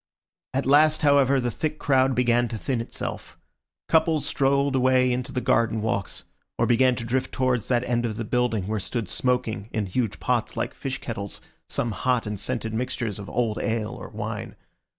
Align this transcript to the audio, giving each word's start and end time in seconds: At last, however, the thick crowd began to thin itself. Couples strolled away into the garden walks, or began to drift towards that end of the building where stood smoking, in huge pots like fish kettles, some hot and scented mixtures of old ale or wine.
At 0.55 0.65
last, 0.65 1.03
however, 1.03 1.39
the 1.39 1.51
thick 1.51 1.77
crowd 1.77 2.15
began 2.15 2.47
to 2.47 2.57
thin 2.57 2.81
itself. 2.81 3.37
Couples 3.87 4.25
strolled 4.25 4.75
away 4.75 5.11
into 5.11 5.31
the 5.31 5.41
garden 5.41 5.79
walks, 5.79 6.23
or 6.57 6.65
began 6.65 6.95
to 6.95 7.03
drift 7.03 7.31
towards 7.31 7.67
that 7.67 7.83
end 7.83 8.03
of 8.07 8.17
the 8.17 8.25
building 8.25 8.65
where 8.65 8.79
stood 8.79 9.07
smoking, 9.07 9.69
in 9.71 9.85
huge 9.85 10.19
pots 10.19 10.57
like 10.57 10.73
fish 10.73 10.97
kettles, 11.01 11.39
some 11.69 11.91
hot 11.91 12.25
and 12.25 12.39
scented 12.39 12.73
mixtures 12.73 13.19
of 13.19 13.29
old 13.29 13.59
ale 13.59 13.91
or 13.91 14.09
wine. 14.09 14.55